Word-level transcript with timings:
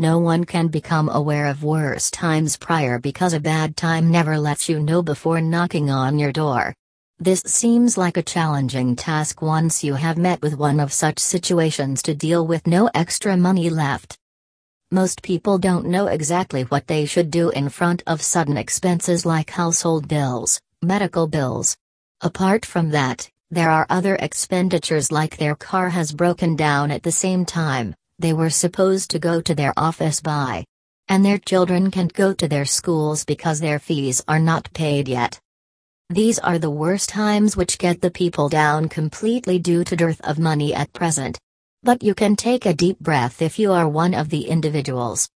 No 0.00 0.18
one 0.18 0.44
can 0.44 0.68
become 0.68 1.08
aware 1.08 1.46
of 1.46 1.64
worse 1.64 2.08
times 2.08 2.56
prior 2.56 3.00
because 3.00 3.32
a 3.32 3.40
bad 3.40 3.76
time 3.76 4.12
never 4.12 4.38
lets 4.38 4.68
you 4.68 4.78
know 4.78 5.02
before 5.02 5.40
knocking 5.40 5.90
on 5.90 6.20
your 6.20 6.30
door. 6.30 6.72
This 7.18 7.40
seems 7.40 7.98
like 7.98 8.16
a 8.16 8.22
challenging 8.22 8.94
task 8.94 9.42
once 9.42 9.82
you 9.82 9.94
have 9.94 10.16
met 10.16 10.40
with 10.40 10.56
one 10.56 10.78
of 10.78 10.92
such 10.92 11.18
situations 11.18 12.00
to 12.02 12.14
deal 12.14 12.46
with 12.46 12.64
no 12.64 12.88
extra 12.94 13.36
money 13.36 13.70
left. 13.70 14.16
Most 14.92 15.20
people 15.20 15.58
don't 15.58 15.86
know 15.86 16.06
exactly 16.06 16.62
what 16.62 16.86
they 16.86 17.04
should 17.04 17.32
do 17.32 17.50
in 17.50 17.68
front 17.68 18.04
of 18.06 18.22
sudden 18.22 18.56
expenses 18.56 19.26
like 19.26 19.50
household 19.50 20.06
bills, 20.06 20.60
medical 20.80 21.26
bills. 21.26 21.76
Apart 22.20 22.64
from 22.64 22.90
that, 22.90 23.28
there 23.50 23.68
are 23.68 23.86
other 23.90 24.14
expenditures 24.14 25.10
like 25.10 25.38
their 25.38 25.56
car 25.56 25.88
has 25.88 26.12
broken 26.12 26.54
down 26.54 26.92
at 26.92 27.02
the 27.02 27.10
same 27.10 27.44
time, 27.44 27.96
they 28.18 28.32
were 28.32 28.50
supposed 28.50 29.10
to 29.10 29.18
go 29.18 29.40
to 29.40 29.54
their 29.54 29.72
office 29.76 30.20
by. 30.20 30.64
And 31.08 31.24
their 31.24 31.38
children 31.38 31.90
can't 31.90 32.12
go 32.12 32.32
to 32.34 32.48
their 32.48 32.64
schools 32.64 33.24
because 33.24 33.60
their 33.60 33.78
fees 33.78 34.22
are 34.28 34.38
not 34.38 34.72
paid 34.72 35.08
yet. 35.08 35.40
These 36.10 36.38
are 36.38 36.58
the 36.58 36.70
worst 36.70 37.10
times 37.10 37.56
which 37.56 37.78
get 37.78 38.00
the 38.00 38.10
people 38.10 38.48
down 38.48 38.88
completely 38.88 39.58
due 39.58 39.84
to 39.84 39.96
dearth 39.96 40.20
of 40.22 40.38
money 40.38 40.74
at 40.74 40.92
present. 40.92 41.38
But 41.82 42.02
you 42.02 42.14
can 42.14 42.34
take 42.34 42.66
a 42.66 42.74
deep 42.74 42.98
breath 42.98 43.40
if 43.40 43.58
you 43.58 43.72
are 43.72 43.88
one 43.88 44.14
of 44.14 44.30
the 44.30 44.48
individuals. 44.48 45.28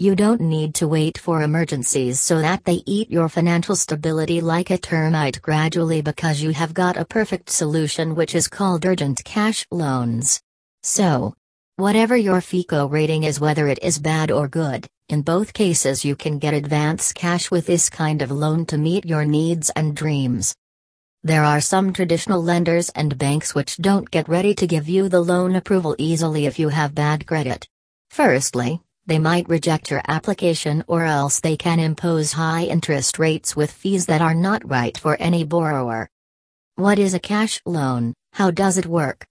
You 0.00 0.16
don't 0.16 0.40
need 0.40 0.74
to 0.76 0.88
wait 0.88 1.18
for 1.18 1.42
emergencies 1.42 2.20
so 2.20 2.40
that 2.40 2.64
they 2.64 2.82
eat 2.86 3.10
your 3.10 3.28
financial 3.28 3.76
stability 3.76 4.40
like 4.40 4.70
a 4.70 4.78
termite 4.78 5.40
gradually 5.42 6.00
because 6.00 6.42
you 6.42 6.50
have 6.52 6.74
got 6.74 6.96
a 6.96 7.04
perfect 7.04 7.50
solution 7.50 8.14
which 8.14 8.34
is 8.34 8.48
called 8.48 8.86
urgent 8.86 9.22
cash 9.24 9.66
loans. 9.70 10.40
So, 10.82 11.34
whatever 11.80 12.16
your 12.16 12.42
FICO 12.42 12.86
rating 12.86 13.24
is, 13.24 13.40
whether 13.40 13.66
it 13.66 13.78
is 13.82 13.98
bad 13.98 14.30
or 14.30 14.46
good, 14.46 14.86
in 15.08 15.22
both 15.22 15.54
cases, 15.54 16.04
you 16.04 16.14
can 16.14 16.38
get 16.38 16.52
advance 16.52 17.12
cash 17.12 17.50
with 17.50 17.66
this 17.66 17.88
kind 17.88 18.20
of 18.20 18.30
loan 18.30 18.66
to 18.66 18.76
meet 18.76 19.06
your 19.06 19.24
needs 19.24 19.70
and 19.70 19.96
dreams. 19.96 20.54
There 21.22 21.42
are 21.42 21.60
some 21.60 21.92
traditional 21.92 22.42
lenders 22.42 22.90
and 22.90 23.16
banks 23.16 23.54
which 23.54 23.78
don't 23.78 24.10
get 24.10 24.28
ready 24.28 24.54
to 24.54 24.66
give 24.66 24.88
you 24.88 25.08
the 25.08 25.20
loan 25.20 25.56
approval 25.56 25.96
easily 25.98 26.46
if 26.46 26.58
you 26.58 26.68
have 26.68 26.94
bad 26.94 27.26
credit. 27.26 27.66
Firstly, 28.10 28.80
they 29.06 29.18
might 29.18 29.48
reject 29.48 29.90
your 29.90 30.02
application 30.06 30.84
or 30.86 31.04
else 31.04 31.40
they 31.40 31.56
can 31.56 31.80
impose 31.80 32.32
high 32.32 32.64
interest 32.64 33.18
rates 33.18 33.56
with 33.56 33.72
fees 33.72 34.06
that 34.06 34.20
are 34.20 34.34
not 34.34 34.68
right 34.68 34.96
for 34.96 35.16
any 35.18 35.44
borrower. 35.44 36.08
What 36.76 36.98
is 36.98 37.14
a 37.14 37.18
cash 37.18 37.60
loan? 37.64 38.14
How 38.34 38.50
does 38.50 38.78
it 38.78 38.86
work? 38.86 39.26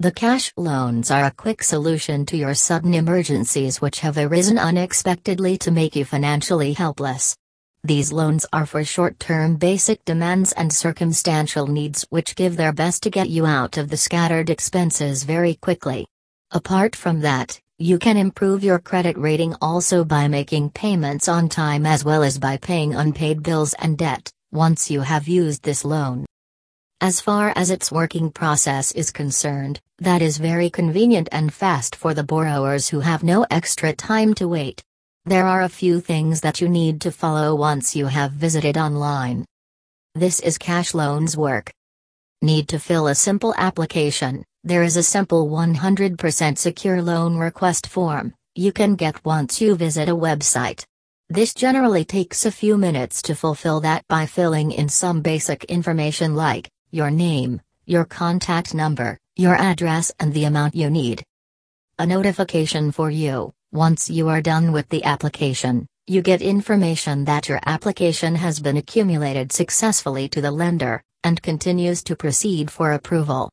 The 0.00 0.10
cash 0.10 0.52
loans 0.56 1.12
are 1.12 1.26
a 1.26 1.30
quick 1.30 1.62
solution 1.62 2.26
to 2.26 2.36
your 2.36 2.54
sudden 2.54 2.94
emergencies 2.94 3.80
which 3.80 4.00
have 4.00 4.18
arisen 4.18 4.58
unexpectedly 4.58 5.56
to 5.58 5.70
make 5.70 5.94
you 5.94 6.04
financially 6.04 6.72
helpless. 6.72 7.36
These 7.84 8.12
loans 8.12 8.44
are 8.52 8.66
for 8.66 8.82
short 8.82 9.20
term 9.20 9.54
basic 9.54 10.04
demands 10.04 10.50
and 10.50 10.72
circumstantial 10.72 11.68
needs 11.68 12.04
which 12.10 12.34
give 12.34 12.56
their 12.56 12.72
best 12.72 13.04
to 13.04 13.10
get 13.10 13.30
you 13.30 13.46
out 13.46 13.78
of 13.78 13.88
the 13.88 13.96
scattered 13.96 14.50
expenses 14.50 15.22
very 15.22 15.54
quickly. 15.54 16.08
Apart 16.50 16.96
from 16.96 17.20
that, 17.20 17.60
you 17.78 18.00
can 18.00 18.16
improve 18.16 18.64
your 18.64 18.80
credit 18.80 19.16
rating 19.16 19.54
also 19.62 20.04
by 20.04 20.26
making 20.26 20.70
payments 20.70 21.28
on 21.28 21.48
time 21.48 21.86
as 21.86 22.04
well 22.04 22.24
as 22.24 22.36
by 22.36 22.56
paying 22.56 22.94
unpaid 22.94 23.44
bills 23.44 23.74
and 23.74 23.96
debt, 23.96 24.28
once 24.50 24.90
you 24.90 25.02
have 25.02 25.28
used 25.28 25.62
this 25.62 25.84
loan. 25.84 26.26
As 27.04 27.20
far 27.20 27.52
as 27.54 27.68
its 27.68 27.92
working 27.92 28.30
process 28.30 28.90
is 28.92 29.10
concerned, 29.10 29.78
that 29.98 30.22
is 30.22 30.38
very 30.38 30.70
convenient 30.70 31.28
and 31.32 31.52
fast 31.52 31.94
for 31.94 32.14
the 32.14 32.24
borrowers 32.24 32.88
who 32.88 33.00
have 33.00 33.22
no 33.22 33.44
extra 33.50 33.92
time 33.92 34.32
to 34.36 34.48
wait. 34.48 34.82
There 35.26 35.46
are 35.46 35.64
a 35.64 35.68
few 35.68 36.00
things 36.00 36.40
that 36.40 36.62
you 36.62 36.68
need 36.70 37.02
to 37.02 37.12
follow 37.12 37.54
once 37.56 37.94
you 37.94 38.06
have 38.06 38.32
visited 38.32 38.78
online. 38.78 39.44
This 40.14 40.40
is 40.40 40.56
cash 40.56 40.94
loans 40.94 41.36
work. 41.36 41.70
Need 42.40 42.68
to 42.68 42.78
fill 42.78 43.08
a 43.08 43.14
simple 43.14 43.54
application. 43.58 44.42
There 44.62 44.82
is 44.82 44.96
a 44.96 45.02
simple 45.02 45.50
100% 45.50 46.56
secure 46.56 47.02
loan 47.02 47.36
request 47.36 47.86
form 47.86 48.32
you 48.54 48.72
can 48.72 48.94
get 48.94 49.22
once 49.26 49.60
you 49.60 49.74
visit 49.74 50.08
a 50.08 50.16
website. 50.16 50.86
This 51.28 51.52
generally 51.52 52.06
takes 52.06 52.46
a 52.46 52.50
few 52.50 52.78
minutes 52.78 53.20
to 53.22 53.34
fulfill 53.34 53.80
that 53.80 54.06
by 54.08 54.24
filling 54.24 54.72
in 54.72 54.88
some 54.88 55.20
basic 55.20 55.64
information 55.64 56.34
like 56.34 56.70
your 56.94 57.10
name, 57.10 57.60
your 57.86 58.04
contact 58.04 58.72
number, 58.72 59.18
your 59.34 59.56
address, 59.56 60.12
and 60.20 60.32
the 60.32 60.44
amount 60.44 60.76
you 60.76 60.88
need. 60.88 61.24
A 61.98 62.06
notification 62.06 62.92
for 62.92 63.10
you 63.10 63.52
once 63.72 64.08
you 64.08 64.28
are 64.28 64.40
done 64.40 64.70
with 64.70 64.88
the 64.90 65.02
application, 65.02 65.88
you 66.06 66.22
get 66.22 66.40
information 66.40 67.24
that 67.24 67.48
your 67.48 67.58
application 67.66 68.36
has 68.36 68.60
been 68.60 68.76
accumulated 68.76 69.50
successfully 69.50 70.28
to 70.28 70.40
the 70.40 70.52
lender 70.52 71.02
and 71.24 71.42
continues 71.42 72.04
to 72.04 72.14
proceed 72.14 72.70
for 72.70 72.92
approval. 72.92 73.50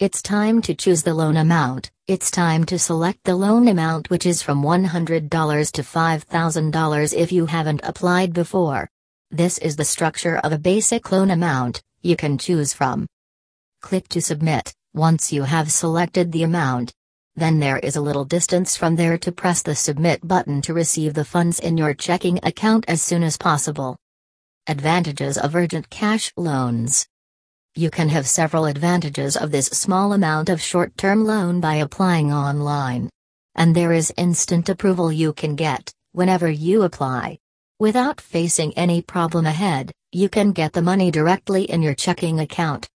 It's 0.00 0.20
time 0.20 0.60
to 0.62 0.74
choose 0.74 1.04
the 1.04 1.14
loan 1.14 1.36
amount. 1.36 1.92
It's 2.08 2.28
time 2.28 2.64
to 2.64 2.78
select 2.80 3.20
the 3.22 3.36
loan 3.36 3.68
amount, 3.68 4.10
which 4.10 4.26
is 4.26 4.42
from 4.42 4.64
$100 4.64 5.30
to 5.30 5.82
$5,000 5.82 7.14
if 7.16 7.30
you 7.30 7.46
haven't 7.46 7.82
applied 7.84 8.32
before. 8.32 8.90
This 9.30 9.58
is 9.58 9.76
the 9.76 9.84
structure 9.84 10.38
of 10.38 10.52
a 10.52 10.58
basic 10.58 11.12
loan 11.12 11.30
amount, 11.30 11.80
you 12.04 12.16
can 12.16 12.38
choose 12.38 12.72
from. 12.72 13.06
Click 13.80 14.06
to 14.08 14.20
submit, 14.20 14.74
once 14.92 15.32
you 15.32 15.42
have 15.42 15.72
selected 15.72 16.30
the 16.30 16.42
amount. 16.42 16.92
Then 17.34 17.58
there 17.58 17.78
is 17.78 17.96
a 17.96 18.00
little 18.00 18.24
distance 18.24 18.76
from 18.76 18.94
there 18.94 19.18
to 19.18 19.32
press 19.32 19.62
the 19.62 19.74
submit 19.74 20.26
button 20.26 20.62
to 20.62 20.74
receive 20.74 21.14
the 21.14 21.24
funds 21.24 21.58
in 21.58 21.76
your 21.76 21.94
checking 21.94 22.38
account 22.44 22.84
as 22.86 23.02
soon 23.02 23.24
as 23.24 23.36
possible. 23.36 23.96
Advantages 24.68 25.36
of 25.36 25.56
urgent 25.56 25.90
cash 25.90 26.32
loans. 26.36 27.06
You 27.74 27.90
can 27.90 28.08
have 28.10 28.28
several 28.28 28.66
advantages 28.66 29.36
of 29.36 29.50
this 29.50 29.66
small 29.66 30.12
amount 30.12 30.48
of 30.48 30.62
short 30.62 30.96
term 30.96 31.24
loan 31.24 31.60
by 31.60 31.76
applying 31.76 32.32
online. 32.32 33.10
And 33.56 33.74
there 33.74 33.92
is 33.92 34.14
instant 34.16 34.68
approval 34.68 35.10
you 35.10 35.32
can 35.32 35.56
get, 35.56 35.92
whenever 36.12 36.48
you 36.48 36.82
apply. 36.82 37.38
Without 37.80 38.20
facing 38.20 38.72
any 38.74 39.02
problem 39.02 39.46
ahead, 39.46 39.90
you 40.14 40.28
can 40.28 40.52
get 40.52 40.72
the 40.72 40.80
money 40.80 41.10
directly 41.10 41.64
in 41.64 41.82
your 41.82 41.94
checking 41.94 42.38
account. 42.38 42.88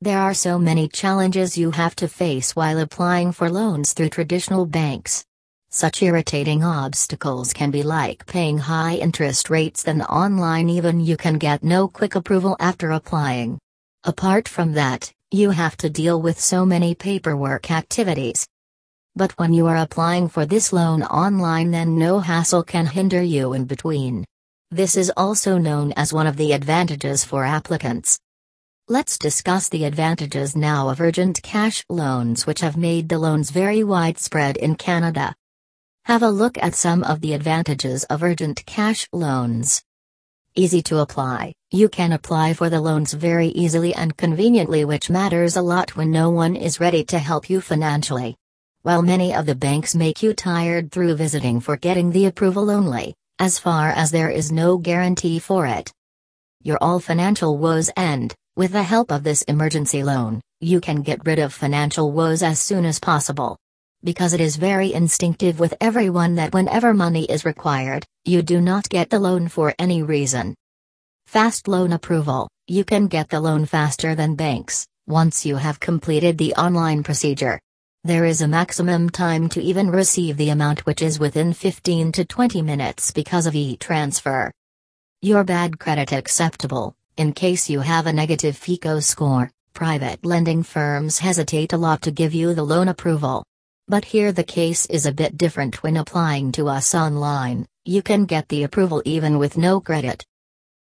There 0.00 0.18
are 0.18 0.34
so 0.34 0.58
many 0.58 0.88
challenges 0.88 1.56
you 1.56 1.70
have 1.70 1.94
to 1.96 2.08
face 2.08 2.56
while 2.56 2.80
applying 2.80 3.30
for 3.30 3.48
loans 3.48 3.92
through 3.92 4.08
traditional 4.08 4.66
banks. 4.66 5.24
Such 5.70 6.02
irritating 6.02 6.64
obstacles 6.64 7.52
can 7.52 7.70
be 7.70 7.84
like 7.84 8.26
paying 8.26 8.58
high 8.58 8.96
interest 8.96 9.50
rates 9.50 9.84
than 9.84 10.02
online 10.02 10.68
even 10.68 10.98
you 10.98 11.16
can 11.16 11.38
get 11.38 11.62
no 11.62 11.86
quick 11.86 12.16
approval 12.16 12.56
after 12.58 12.90
applying. 12.90 13.58
Apart 14.02 14.48
from 14.48 14.72
that, 14.72 15.12
you 15.30 15.50
have 15.50 15.76
to 15.76 15.88
deal 15.88 16.20
with 16.20 16.40
so 16.40 16.66
many 16.66 16.94
paperwork 16.94 17.70
activities. 17.70 18.48
But 19.14 19.32
when 19.38 19.52
you 19.52 19.66
are 19.66 19.76
applying 19.76 20.28
for 20.28 20.44
this 20.44 20.72
loan 20.72 21.04
online 21.04 21.70
then 21.70 21.98
no 21.98 22.18
hassle 22.18 22.64
can 22.64 22.86
hinder 22.86 23.22
you 23.22 23.52
in 23.52 23.64
between. 23.64 24.24
This 24.70 24.98
is 24.98 25.10
also 25.16 25.56
known 25.56 25.94
as 25.96 26.12
one 26.12 26.26
of 26.26 26.36
the 26.36 26.52
advantages 26.52 27.24
for 27.24 27.42
applicants. 27.42 28.20
Let's 28.86 29.16
discuss 29.16 29.70
the 29.70 29.84
advantages 29.84 30.54
now 30.54 30.90
of 30.90 31.00
urgent 31.00 31.42
cash 31.42 31.82
loans, 31.88 32.46
which 32.46 32.60
have 32.60 32.76
made 32.76 33.08
the 33.08 33.18
loans 33.18 33.50
very 33.50 33.82
widespread 33.82 34.58
in 34.58 34.74
Canada. 34.74 35.34
Have 36.04 36.22
a 36.22 36.28
look 36.28 36.58
at 36.58 36.74
some 36.74 37.02
of 37.04 37.22
the 37.22 37.32
advantages 37.32 38.04
of 38.04 38.22
urgent 38.22 38.66
cash 38.66 39.08
loans. 39.10 39.82
Easy 40.54 40.82
to 40.82 40.98
apply, 40.98 41.54
you 41.70 41.88
can 41.88 42.12
apply 42.12 42.52
for 42.52 42.68
the 42.68 42.82
loans 42.82 43.14
very 43.14 43.48
easily 43.48 43.94
and 43.94 44.18
conveniently, 44.18 44.84
which 44.84 45.08
matters 45.08 45.56
a 45.56 45.62
lot 45.62 45.96
when 45.96 46.10
no 46.10 46.28
one 46.28 46.54
is 46.54 46.78
ready 46.78 47.04
to 47.04 47.18
help 47.18 47.48
you 47.48 47.62
financially. 47.62 48.36
While 48.82 49.00
many 49.00 49.34
of 49.34 49.46
the 49.46 49.54
banks 49.54 49.94
make 49.94 50.22
you 50.22 50.34
tired 50.34 50.92
through 50.92 51.16
visiting 51.16 51.60
for 51.60 51.78
getting 51.78 52.10
the 52.10 52.26
approval 52.26 52.70
only, 52.70 53.14
as 53.38 53.58
far 53.58 53.90
as 53.90 54.10
there 54.10 54.30
is 54.30 54.52
no 54.52 54.78
guarantee 54.78 55.38
for 55.38 55.66
it. 55.66 55.92
Your 56.62 56.78
all 56.80 57.00
financial 57.00 57.58
woes 57.58 57.90
end, 57.96 58.34
with 58.56 58.72
the 58.72 58.82
help 58.82 59.10
of 59.10 59.22
this 59.22 59.42
emergency 59.42 60.02
loan, 60.02 60.40
you 60.60 60.80
can 60.80 61.02
get 61.02 61.24
rid 61.24 61.38
of 61.38 61.54
financial 61.54 62.12
woes 62.12 62.42
as 62.42 62.58
soon 62.58 62.84
as 62.84 62.98
possible. 62.98 63.56
Because 64.02 64.34
it 64.34 64.40
is 64.40 64.56
very 64.56 64.92
instinctive 64.92 65.60
with 65.60 65.74
everyone 65.80 66.34
that 66.36 66.54
whenever 66.54 66.94
money 66.94 67.24
is 67.24 67.44
required, 67.44 68.04
you 68.24 68.42
do 68.42 68.60
not 68.60 68.88
get 68.88 69.10
the 69.10 69.18
loan 69.18 69.48
for 69.48 69.74
any 69.78 70.02
reason. 70.02 70.54
Fast 71.26 71.68
loan 71.68 71.92
approval 71.92 72.48
you 72.70 72.84
can 72.84 73.06
get 73.06 73.30
the 73.30 73.40
loan 73.40 73.64
faster 73.64 74.14
than 74.14 74.34
banks, 74.34 74.86
once 75.06 75.46
you 75.46 75.56
have 75.56 75.80
completed 75.80 76.36
the 76.36 76.52
online 76.54 77.02
procedure. 77.02 77.58
There 78.08 78.24
is 78.24 78.40
a 78.40 78.48
maximum 78.48 79.10
time 79.10 79.50
to 79.50 79.60
even 79.60 79.90
receive 79.90 80.38
the 80.38 80.48
amount 80.48 80.86
which 80.86 81.02
is 81.02 81.18
within 81.18 81.52
15 81.52 82.10
to 82.12 82.24
20 82.24 82.62
minutes 82.62 83.10
because 83.10 83.44
of 83.44 83.54
e-transfer. 83.54 84.50
Your 85.20 85.44
bad 85.44 85.78
credit 85.78 86.12
acceptable, 86.12 86.96
in 87.18 87.34
case 87.34 87.68
you 87.68 87.80
have 87.80 88.06
a 88.06 88.12
negative 88.14 88.56
FICO 88.56 89.00
score, 89.00 89.50
private 89.74 90.24
lending 90.24 90.62
firms 90.62 91.18
hesitate 91.18 91.74
a 91.74 91.76
lot 91.76 92.00
to 92.00 92.10
give 92.10 92.32
you 92.32 92.54
the 92.54 92.62
loan 92.62 92.88
approval. 92.88 93.44
But 93.88 94.06
here 94.06 94.32
the 94.32 94.42
case 94.42 94.86
is 94.86 95.04
a 95.04 95.12
bit 95.12 95.36
different 95.36 95.82
when 95.82 95.98
applying 95.98 96.50
to 96.52 96.66
us 96.66 96.94
online, 96.94 97.66
you 97.84 98.00
can 98.00 98.24
get 98.24 98.48
the 98.48 98.62
approval 98.62 99.02
even 99.04 99.36
with 99.36 99.58
no 99.58 99.82
credit. 99.82 100.24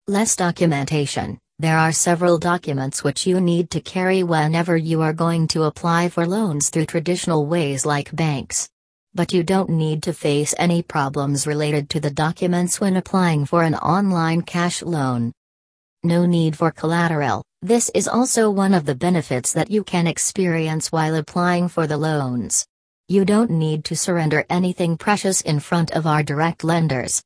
Less 0.08 0.36
documentation. 0.36 1.40
There 1.62 1.78
are 1.78 1.92
several 1.92 2.40
documents 2.40 3.04
which 3.04 3.28
you 3.28 3.40
need 3.40 3.70
to 3.70 3.82
carry 3.82 4.24
whenever 4.24 4.76
you 4.76 5.04
are 5.04 5.14
going 5.14 5.48
to 5.50 5.66
apply 5.66 6.10
for 6.10 6.26
loans 6.26 6.72
through 6.72 6.88
traditional 6.88 7.46
ways 7.46 7.86
like 7.86 8.16
banks. 8.16 8.68
But 9.14 9.32
you 9.32 9.44
don't 9.44 9.70
need 9.70 10.02
to 10.02 10.12
face 10.12 10.56
any 10.58 10.82
problems 10.82 11.46
related 11.46 11.88
to 11.92 12.00
the 12.00 12.10
documents 12.10 12.82
when 12.82 12.98
applying 12.98 13.46
for 13.46 13.62
an 13.62 13.76
online 13.76 14.42
cash 14.42 14.82
loan. 14.82 15.32
No 16.02 16.26
need 16.26 16.58
for 16.58 16.72
collateral. 16.72 17.44
This 17.62 17.92
is 17.94 18.08
also 18.08 18.50
one 18.50 18.74
of 18.74 18.88
the 18.88 18.96
benefits 18.96 19.54
that 19.54 19.70
you 19.70 19.84
can 19.84 20.08
experience 20.08 20.92
while 20.92 21.14
applying 21.14 21.68
for 21.68 21.86
the 21.86 21.96
loans. 21.96 22.66
You 23.08 23.24
don't 23.24 23.52
need 23.52 23.86
to 23.86 23.96
surrender 23.96 24.46
anything 24.50 24.98
precious 24.98 25.42
in 25.42 25.60
front 25.60 25.92
of 25.92 26.08
our 26.08 26.24
direct 26.24 26.64
lenders. 26.64 27.22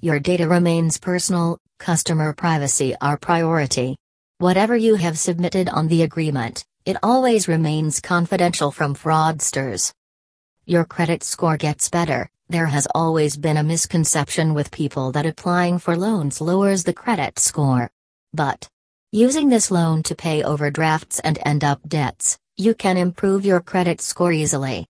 Your 0.00 0.18
data 0.18 0.48
remains 0.48 0.98
personal, 0.98 1.60
customer 1.80 2.32
privacy 2.32 2.94
our 3.00 3.16
priority. 3.16 3.96
Whatever 4.38 4.76
you 4.76 4.94
have 4.94 5.18
submitted 5.18 5.68
on 5.68 5.88
the 5.88 6.02
agreement, 6.02 6.64
it 6.84 6.96
always 7.02 7.48
remains 7.48 8.00
confidential 8.00 8.70
from 8.70 8.94
fraudsters. 8.94 9.92
Your 10.66 10.84
credit 10.84 11.24
score 11.24 11.56
gets 11.56 11.88
better. 11.88 12.28
There 12.48 12.66
has 12.66 12.86
always 12.94 13.36
been 13.36 13.56
a 13.56 13.70
misconception 13.72 14.54
with 14.54 14.70
people 14.70 15.12
that 15.12 15.26
applying 15.26 15.78
for 15.78 15.96
loans 15.96 16.40
lowers 16.40 16.84
the 16.84 16.98
credit 17.02 17.38
score. 17.38 17.90
But 18.32 18.68
using 19.10 19.48
this 19.48 19.70
loan 19.70 20.02
to 20.04 20.14
pay 20.14 20.42
overdrafts 20.42 21.20
and 21.20 21.38
end 21.44 21.64
up 21.64 21.80
debts, 21.88 22.38
you 22.56 22.74
can 22.74 22.96
improve 22.96 23.44
your 23.44 23.60
credit 23.60 24.00
score 24.00 24.32
easily. 24.32 24.78